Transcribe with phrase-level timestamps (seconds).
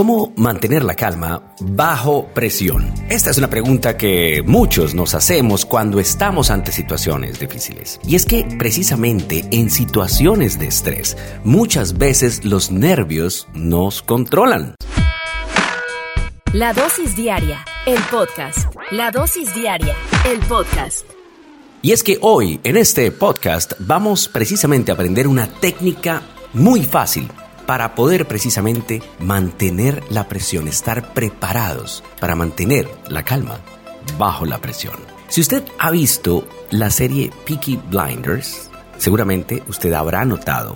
[0.00, 2.90] ¿Cómo mantener la calma bajo presión?
[3.10, 8.00] Esta es una pregunta que muchos nos hacemos cuando estamos ante situaciones difíciles.
[8.02, 14.74] Y es que precisamente en situaciones de estrés, muchas veces los nervios nos controlan.
[16.54, 18.74] La dosis diaria, el podcast.
[18.92, 19.94] La dosis diaria,
[20.26, 21.04] el podcast.
[21.82, 26.22] Y es que hoy en este podcast vamos precisamente a aprender una técnica
[26.54, 27.28] muy fácil
[27.70, 33.60] para poder precisamente mantener la presión, estar preparados para mantener la calma
[34.18, 34.96] bajo la presión.
[35.28, 40.74] Si usted ha visto la serie Peaky Blinders, seguramente usted habrá notado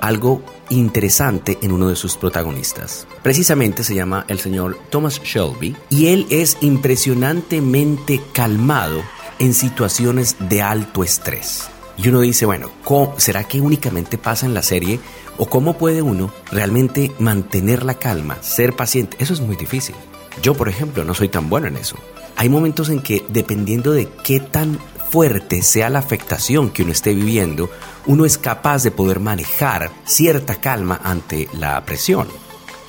[0.00, 3.06] algo interesante en uno de sus protagonistas.
[3.22, 9.02] Precisamente se llama el señor Thomas Shelby y él es impresionantemente calmado
[9.40, 11.68] en situaciones de alto estrés.
[12.02, 12.70] Y uno dice, bueno,
[13.18, 15.00] ¿será que únicamente pasa en la serie
[15.40, 19.16] o cómo puede uno realmente mantener la calma, ser paciente.
[19.20, 19.94] Eso es muy difícil.
[20.42, 21.96] Yo, por ejemplo, no soy tan bueno en eso.
[22.36, 24.78] Hay momentos en que, dependiendo de qué tan
[25.10, 27.70] fuerte sea la afectación que uno esté viviendo,
[28.06, 32.28] uno es capaz de poder manejar cierta calma ante la presión.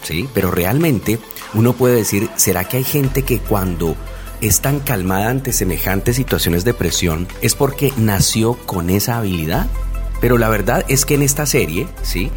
[0.04, 0.28] ¿Sí?
[0.34, 1.20] Pero realmente
[1.54, 3.96] uno puede decir, ¿será que hay gente que cuando
[4.42, 9.68] es tan calmada ante semejantes situaciones de presión es porque nació con esa habilidad?
[10.20, 12.32] Pero la verdad es que en esta serie, ¿sí?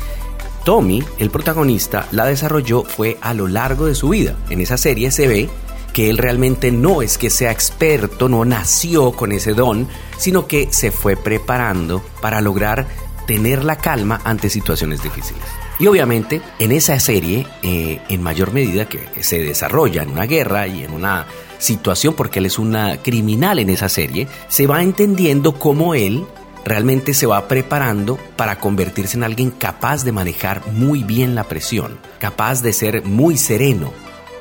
[0.64, 4.37] Tommy, el protagonista, la desarrolló fue a lo largo de su vida.
[4.48, 5.48] En esa serie se ve
[5.93, 9.87] que él realmente no es que sea experto, no nació con ese don,
[10.19, 12.87] sino que se fue preparando para lograr
[13.26, 15.44] tener la calma ante situaciones difíciles.
[15.78, 20.66] Y obviamente en esa serie, eh, en mayor medida que se desarrolla en una guerra
[20.66, 21.26] y en una
[21.58, 26.24] situación, porque él es una criminal en esa serie, se va entendiendo cómo él
[26.64, 31.98] realmente se va preparando para convertirse en alguien capaz de manejar muy bien la presión,
[32.18, 33.92] capaz de ser muy sereno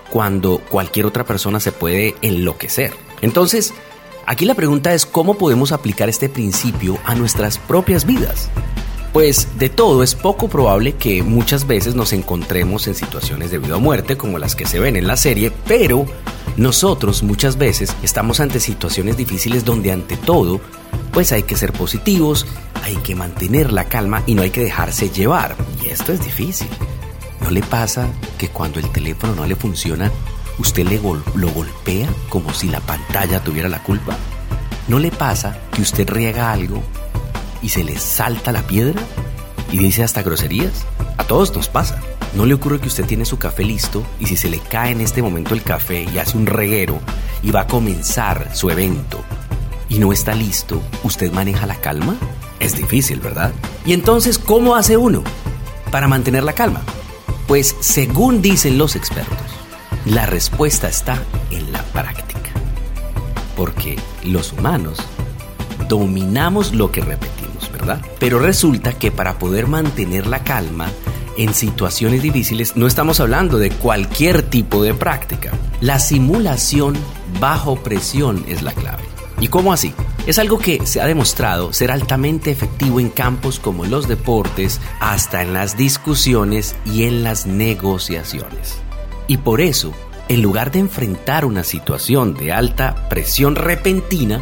[0.10, 2.94] cuando cualquier otra persona se puede enloquecer.
[3.22, 3.74] Entonces,
[4.26, 8.50] aquí la pregunta es cómo podemos aplicar este principio a nuestras propias vidas.
[9.14, 13.78] Pues de todo es poco probable que muchas veces nos encontremos en situaciones de vida
[13.78, 16.08] o muerte como las que se ven en la serie, pero
[16.58, 20.60] nosotros muchas veces estamos ante situaciones difíciles donde ante todo
[21.12, 22.48] pues hay que ser positivos,
[22.84, 25.56] hay que mantener la calma y no hay que dejarse llevar.
[25.84, 26.68] Y esto es difícil.
[27.40, 28.10] ¿No le pasa
[28.40, 30.12] que cuando el teléfono no le funciona,
[30.58, 31.00] usted le
[31.36, 34.18] lo golpea como si la pantalla tuviera la culpa?
[34.88, 36.82] ¿No le pasa que usted riega algo
[37.64, 39.02] y se le salta la piedra
[39.72, 40.86] y dice hasta groserías?
[41.18, 42.00] A todos nos pasa.
[42.36, 45.02] ¿No le ocurre que usted tiene su café listo y si se le cae en
[45.02, 47.00] este momento el café y hace un reguero
[47.42, 49.24] y va a comenzar su evento
[49.90, 52.16] y no está listo, ¿usted maneja la calma?
[52.60, 53.52] Es difícil, ¿verdad?
[53.86, 55.24] Y entonces, ¿cómo hace uno
[55.92, 56.82] para mantener la calma?
[57.48, 59.38] Pues según dicen los expertos,
[60.06, 61.22] la respuesta está
[61.52, 62.50] en la práctica.
[63.56, 64.98] Porque los humanos
[65.88, 67.43] dominamos lo que repetimos,
[68.20, 70.90] Pero resulta que para poder mantener la calma
[71.38, 75.52] en situaciones difíciles no estamos hablando de cualquier tipo de práctica.
[75.82, 76.96] La simulación
[77.40, 79.04] bajo presión es la clave.
[79.40, 79.94] ¿Y cómo así?
[80.26, 85.42] Es algo que se ha demostrado ser altamente efectivo en campos como los deportes, hasta
[85.42, 88.78] en las discusiones y en las negociaciones.
[89.28, 89.92] Y por eso,
[90.30, 94.42] en lugar de enfrentar una situación de alta presión repentina,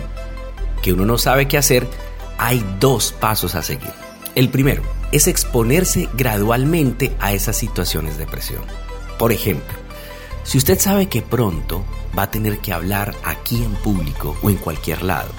[0.84, 1.88] que uno no sabe qué hacer,
[2.42, 3.94] hay dos pasos a seguir.
[4.34, 8.64] El primero es exponerse gradualmente a esas situaciones de presión.
[9.20, 9.78] Por ejemplo,
[10.44, 11.86] si usted sabe que pronto
[12.18, 15.30] va a tener que hablar aquí en público o en cualquier lado,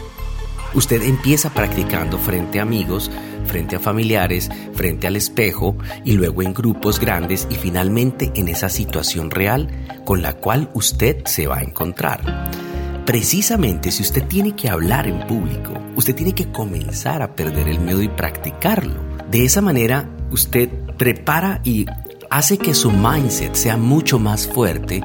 [0.75, 3.11] usted empieza practicando frente a amigos
[3.47, 8.69] frente a familiares, frente al espejo y luego en grupos grandes y finalmente en esa
[8.69, 9.69] situación real
[10.05, 12.62] con la cual usted se va a encontrar.
[13.07, 17.81] Precisamente si usted tiene que hablar en público, usted tiene que comenzar a perder el
[17.81, 19.01] miedo y practicarlo.
[19.29, 21.87] De esa manera, usted prepara y
[22.31, 25.03] hace que su mindset sea mucho más fuerte,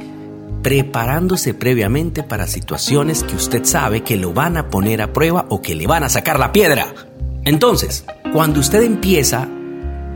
[0.62, 5.64] preparándose previamente para situaciones que usted sabe que lo van a poner a prueba o
[5.64, 6.94] que le van a sacar la piedra.
[7.46, 9.48] Entonces, cuando usted empieza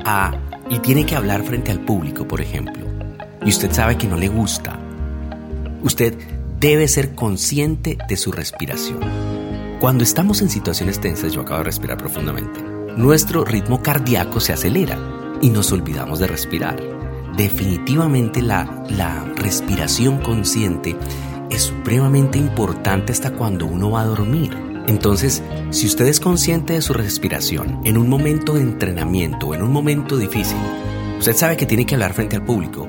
[0.05, 0.35] a
[0.69, 2.85] y tiene que hablar frente al público, por ejemplo,
[3.43, 4.79] y usted sabe que no le gusta,
[5.81, 6.13] usted
[6.61, 8.99] debe ser consciente de su respiración.
[9.79, 12.61] Cuando estamos en situaciones tensas, yo acabo de respirar profundamente,
[12.95, 14.95] nuestro ritmo cardíaco se acelera
[15.41, 16.79] y nos olvidamos de respirar.
[17.35, 20.95] Definitivamente la, la respiración consciente
[21.49, 24.55] es supremamente importante hasta cuando uno va a dormir.
[24.85, 25.41] Entonces,
[25.71, 30.15] si usted es consciente de su respiración en un momento de entrenamiento en un momento
[30.15, 30.59] difícil,
[31.17, 32.87] usted sabe que tiene que hablar frente al público.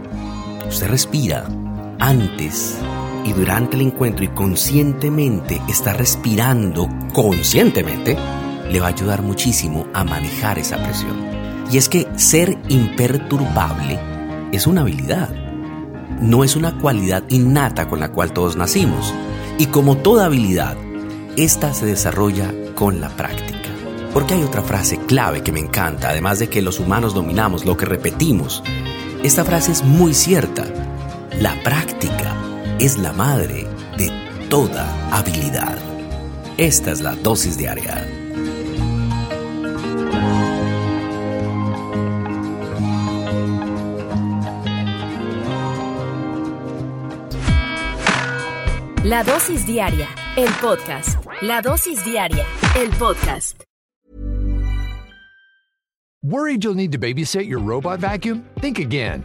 [0.68, 1.48] Usted respira
[1.98, 2.76] antes
[3.24, 8.16] y durante el encuentro y conscientemente está respirando conscientemente,
[8.70, 11.16] le va a ayudar muchísimo a manejar esa presión.
[11.70, 13.98] Y es que ser imperturbable
[14.52, 15.30] es una habilidad,
[16.20, 19.14] no es una cualidad innata con la cual todos nacimos.
[19.58, 20.76] Y como toda habilidad,
[21.36, 23.70] esta se desarrolla con la práctica.
[24.12, 27.76] Porque hay otra frase clave que me encanta, además de que los humanos dominamos lo
[27.76, 28.62] que repetimos.
[29.22, 30.64] Esta frase es muy cierta.
[31.40, 32.41] La práctica
[32.82, 33.64] es la madre
[33.96, 34.10] de
[34.48, 35.78] toda habilidad.
[36.58, 38.04] Esta es la dosis diaria.
[49.04, 51.24] La dosis diaria, el podcast.
[51.42, 52.44] La dosis diaria,
[52.76, 53.62] el podcast.
[56.24, 58.44] Worried you'll need to babysit your robot vacuum?
[58.60, 59.24] Think again.